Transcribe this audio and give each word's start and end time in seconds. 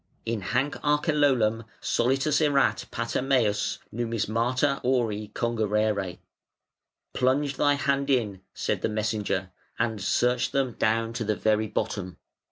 (In 0.25 0.41
hanc 0.41 0.77
arcellolam 0.81 1.63
solitus 1.79 2.41
erat 2.41 2.85
pater 2.89 3.21
meus 3.21 3.77
numismata 3.93 4.81
auri 4.83 5.27
congerere.) 5.35 6.17
"Plunge 7.13 7.55
thy 7.57 7.75
hand 7.75 8.09
in", 8.09 8.41
said 8.51 8.81
the 8.81 8.89
messenger, 8.89 9.51
"and 9.77 10.01
search 10.01 10.49
them 10.49 10.71
down 10.73 11.13
to 11.13 11.23
the 11.23 11.35
very 11.35 11.67
bottom". 11.67 12.17